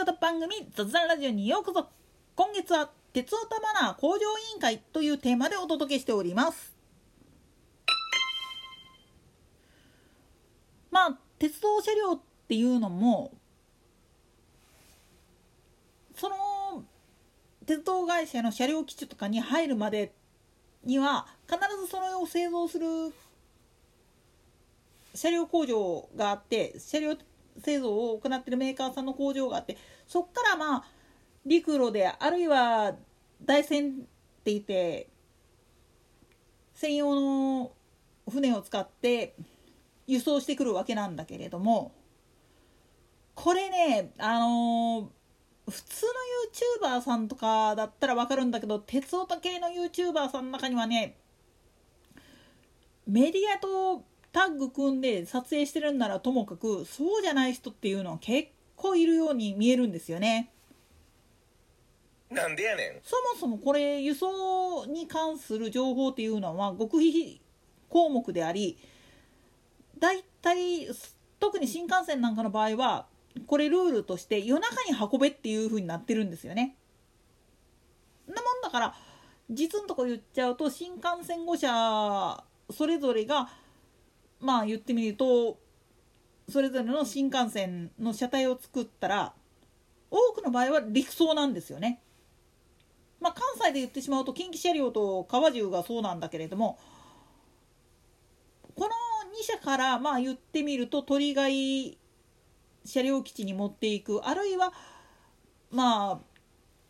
[0.00, 1.86] 事番組雑談ラジオにようこそ。
[2.34, 6.74] 今月は鉄オタマナー向上委員会というテーマでお届けしております。
[10.90, 13.32] まあ鉄道車両っていうのも
[16.16, 16.82] その
[17.66, 20.14] 鉄道会社の車両基地とかに入るまで
[20.82, 22.86] には必ずそれを製造する
[25.14, 27.16] 車両工場があって車両
[27.58, 30.84] 製造を行ってるメーカーさんの工場があってそこからまあ
[31.44, 32.94] 陸路であるいは
[33.44, 33.92] 台船っ
[34.44, 35.08] て言って
[36.74, 37.72] 専用の
[38.30, 39.34] 船を使って
[40.06, 41.92] 輸送してくるわけなんだけれども
[43.34, 45.10] これねあの
[45.68, 46.06] 普通
[46.80, 51.16] の YouTuber さんとかだったら分かるんだけど鉄オタ系の YouTuber さんの中にはね
[53.06, 60.52] メディアとタッグ組んで撮影してるんならともかくそうじゃない人っていうのは結構いるように見えるんですよね。
[62.30, 67.40] なんでやねんそもそもこれ輸送に関する情報っていうのは極秘
[67.88, 68.78] 項目であり
[69.98, 70.86] だいたい
[71.40, 73.06] 特に新幹線なんかの場合は
[73.46, 76.76] これルールとして夜中に運べっていう風になってるんですよね。
[78.28, 78.94] なもんだから
[79.50, 83.50] 実のとこ言っちゃうと新幹線5社それぞれが
[84.40, 85.58] まあ言ってみると
[86.48, 89.32] それぞれの新幹線の車体を作ったら
[90.10, 92.02] 多くの場合は陸送なんですよね。
[93.20, 96.78] まあ、関西で言ってしまうと近畿車両と川中がそうなんだけれども
[98.74, 98.88] この
[99.38, 101.98] 2社からまあ言ってみると鳥貝
[102.86, 104.72] 車両基地に持っていくあるいは
[105.70, 106.18] まあ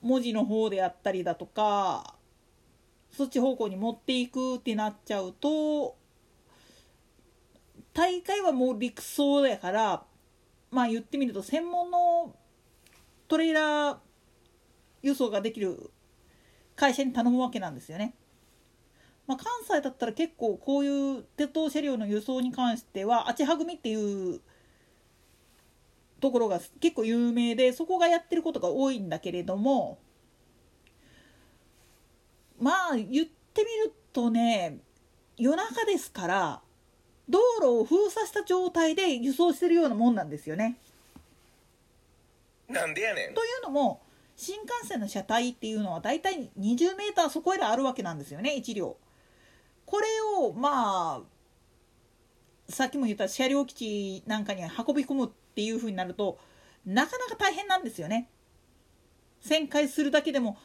[0.02, 2.14] 文字の方であったりだとか
[3.10, 5.96] そっち方向に持っていくってなっちゃうと
[7.92, 10.04] 大会はもう陸送だから
[10.70, 12.34] まあ言ってみると専門の
[13.28, 13.96] トレーラー
[15.02, 15.90] 輸送ができる
[16.76, 18.14] 会社に頼むわけなんですよね。
[19.26, 24.40] まあ、関西だったら結構こういう鉄道車両の輸送に関してはあちは組っていう
[26.20, 29.98] ところが結構有名でそこがやってることが多いんだけれども
[32.58, 34.78] まあ言ってみるとね
[35.36, 36.62] 夜中ですから
[37.30, 40.76] 道路を封鎖した状態で輸送してるようなもんなんですよね。
[42.68, 44.02] なんでやねんというのも
[44.36, 48.96] 新幹線の車体っていうのはだいたい20メーターそこへらあるわけなんですよね1両。
[49.86, 50.06] これ
[50.38, 56.38] をまあさっきも言った車両基地なんかに運び込むっていう風になると
[56.86, 58.28] なかなか大変なんですよね。
[59.44, 60.58] 旋回するだけでも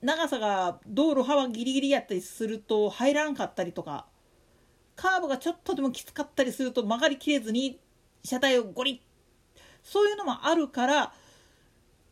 [0.00, 4.06] 長さが道路幅ギリギリやったりすると入らんかったりとか
[4.96, 7.80] カーブがちょっとでもきつかったりすると曲がりきれずに
[8.24, 8.98] 車体をゴリッ
[9.82, 11.12] そういうのもあるから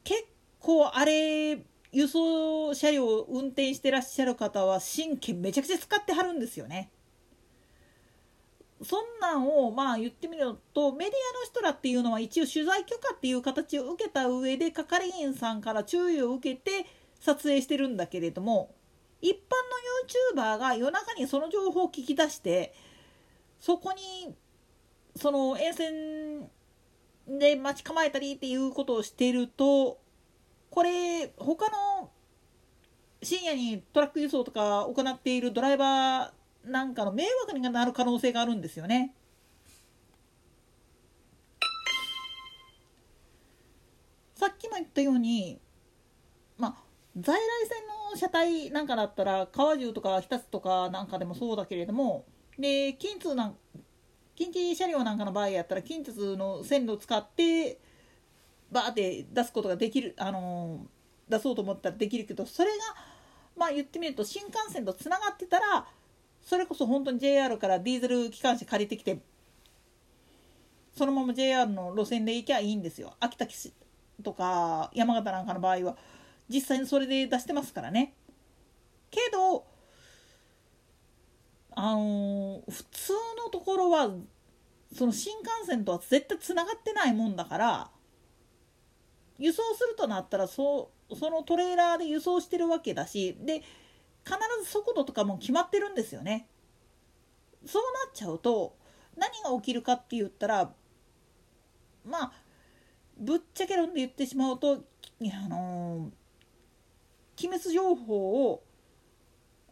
[0.05, 0.25] 結
[0.59, 1.59] 構あれ
[1.93, 6.91] 輸送車両を運転してらっしゃる方は神経めちゃくちゃ使ってはるんですよね。
[8.83, 16.87] そんなんをまあ言ってみるとメディアの人らっていうのは一応取材許可っていう形を受けた上で係員さんから注意を受けて
[17.21, 18.75] 撮影してるんだけれども
[19.21, 19.37] 一般
[20.35, 22.75] YouTuber が夜中にその情報を聞き出して
[23.59, 24.35] そこに
[25.17, 26.51] その沿線
[27.27, 29.99] で待ち構えたりっていうことをしていると
[30.71, 32.11] これ他の
[33.23, 39.15] 深夜にトラック輸送とか行っているドライバーなんかの迷惑になる可能性があるんですよね。
[44.35, 45.61] さっきも言ったように
[46.57, 46.75] まあ
[47.19, 52.25] 在来線車体なんかだったら川中とか日立とかなんかでもそうだけれども
[52.59, 53.57] で近通なん
[54.35, 57.79] 近畿車両なんかの場合やったら近鉄の線路を使って
[58.71, 62.77] バーって出すことができる、あのー、出そうと思ったらできるけどそれが
[63.57, 65.87] まあ言ってみると新幹線とつながってたら
[66.41, 69.21] それこそ本当に JR からディーゼル機関車借りてきて
[70.97, 73.15] そのまま JR の路線で行きゃいいんですよ。
[73.21, 73.47] 秋田
[74.23, 75.97] とか山形なんかの場合は。
[76.51, 78.15] 実際にそれで出してますからね
[79.11, 79.65] けど
[81.73, 83.13] あのー、普通
[83.45, 84.11] のところは
[84.95, 87.91] その新幹線とは絶対つながってないもんだから
[89.39, 93.63] 輸送するとなったらそうそのトレーラーで輸送してるわけだしで
[94.25, 96.47] 必ず速度とかも決まってるんですよね。
[97.65, 98.77] そうなっちゃうと
[99.17, 100.71] 何が起きるかって言ったら
[102.05, 102.33] まあ
[103.19, 106.11] ぶっちゃけ論で言ってしまうとあのー、
[107.41, 108.63] 機密情報を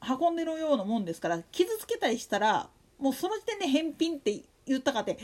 [0.00, 5.18] 運んでるようなもんですから傷つけたりしたらもうその時点で返品って言ったかって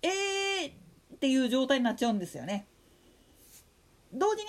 [0.00, 2.66] えーっていう状態になっちゃうんですよね。
[4.12, 4.48] 同時に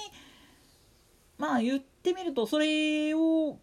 [1.37, 3.59] まあ言ってみるとそれを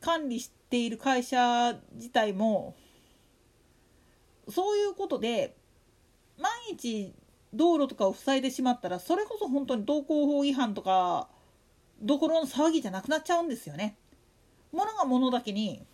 [0.00, 2.74] 管理している会社自体も
[4.48, 5.56] そういうことで
[6.38, 7.14] 万一
[7.52, 11.28] 道路とかを塞いでしまったらそれこそ本当に道交法違反とか
[12.04, 13.96] どころの騒ぎじゃなくなっちゃうんですよね。
[14.72, 15.86] 物が物だけに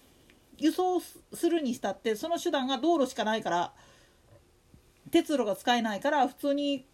[0.58, 1.16] 輸送す
[1.48, 3.72] るにしたってその手段が道路しかないから
[5.10, 6.86] 鉄路が使えないから普通に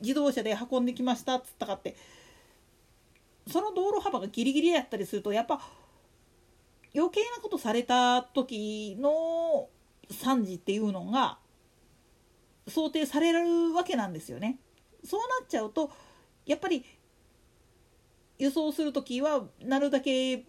[0.00, 1.96] 自動車で運んできましたっつったかって
[3.46, 5.60] その道路幅がギリギリやったりするとやっぱ
[6.94, 9.68] 余計なことされた時の
[10.10, 11.38] 惨事っていうのが
[12.68, 14.58] 想定されるわけなんですよね。
[15.04, 15.90] そうなっちゃうと
[16.46, 16.84] やっぱり
[18.40, 20.46] 輸送する時はなるだけ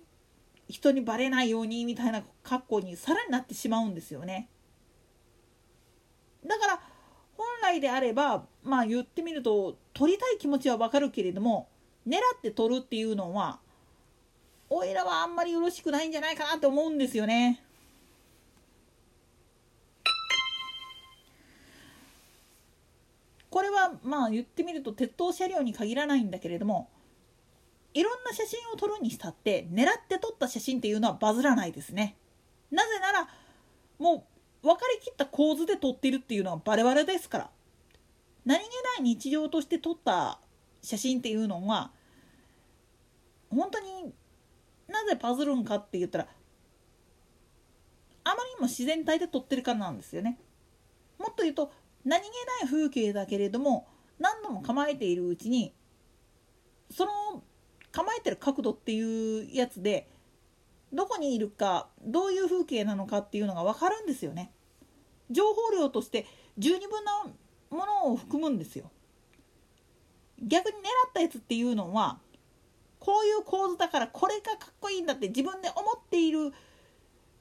[0.69, 4.47] 人にバレないようにみたいな格好にさらになってしまうんですよね。
[6.47, 6.81] だから
[7.35, 11.67] 本来であればまあ言ってみると取りたい気持ちはわかるけれども
[12.07, 13.59] 狙って取るっていうのは
[14.69, 17.61] おいらはあんまりよろしくないんじゃないかなって思うんですよね。
[23.49, 26.87] これはまあ言ってみると鉄道車両に限らないんだけれども
[27.93, 32.15] いろんな写真を撮るにしたって狙って撮った写真っていうのはバズらないですね。
[32.71, 33.27] なぜなら
[33.99, 34.25] も
[34.63, 37.49] う分かりきった構図で撮ってるっていうのはバレバレですから。
[38.45, 40.39] 何気ない日常として撮った
[40.81, 41.91] 写真っていうのは
[43.49, 44.13] 本当に
[44.87, 46.27] なぜバズるんかって言ったら
[48.23, 50.39] あまりにも自然体で撮ってるからなんですよね。
[51.19, 51.71] もっと言うと
[52.03, 52.31] 何気な
[52.63, 53.87] い風景だけれども
[54.19, 55.73] 何度も構えているうちに
[56.89, 57.43] その
[57.91, 60.09] 構えてる角度っていうやつで
[60.93, 64.51] どこにいるかどういう風景なのかっていうのが分かるんですよね。
[65.29, 66.25] 情報量として
[66.57, 67.23] 十二分な
[67.69, 68.91] ものを含むんですよ。
[70.41, 70.83] 逆に狙っ
[71.13, 72.19] たやつっていうのは
[72.99, 76.51] こういう構図だからこれがかっこいいんだって自分で思っている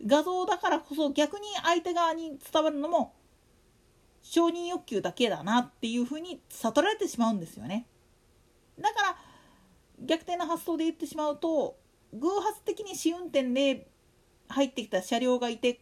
[0.07, 3.15] 画像だからこそ逆に相手側に伝わるのも
[4.23, 7.87] 承認欲求だけだなっていうふうに悟られてしまうんですよね。
[8.79, 9.17] だから
[10.01, 11.77] 逆転の発想で言ってしまうと
[12.15, 13.89] 偶発的に試運転で
[14.49, 15.81] 入ってきた車両がいて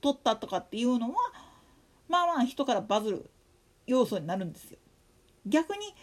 [0.00, 1.14] 取ったとかっていうのは
[2.08, 3.30] まあまあ人からバズる
[3.86, 4.78] 要素になるんですよ。
[5.46, 5.94] 逆に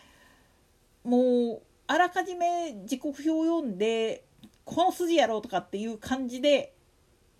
[1.03, 4.25] もうあらかじめ時刻表を読んで
[4.63, 6.73] この筋やろうとかっていう感じで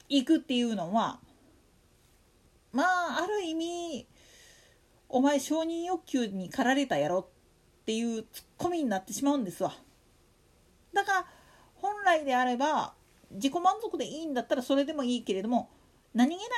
[0.10, 1.20] 行くっていうのは
[2.72, 4.08] まあある意味
[5.08, 9.74] お前承認欲求に駆られたやろっていうツッコミになってしまうんですわ。
[10.94, 11.26] だから
[11.76, 12.94] 本来であれば
[13.32, 15.70] 自己満足でいいんだったらそれでもいいけれども
[16.14, 16.50] 何気ない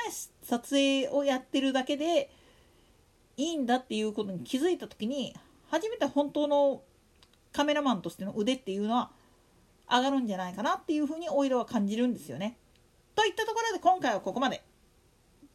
[0.42, 2.30] 撮影をやってるだけで
[3.36, 5.34] いいんだっていうことに気づいた時に
[5.68, 6.82] 初めて本当の
[7.52, 9.10] カメラマンとしての腕っていうのは
[9.90, 12.58] 上がるんじゃないかなっていうふうにお色は感じるんですよね。
[13.14, 14.62] といったところで今回はここまで。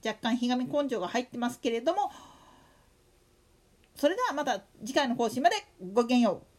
[0.03, 2.11] 若干ひがみ根性が入ってますけれども
[3.95, 5.55] それではまた次回の更新まで
[5.93, 6.50] ごきげんよう。